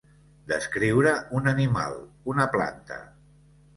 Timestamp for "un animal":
1.41-1.93